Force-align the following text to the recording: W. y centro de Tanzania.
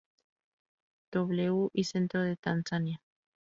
W. 1.11 1.69
y 1.73 1.83
centro 1.83 2.23
de 2.23 2.35
Tanzania. 2.35 2.99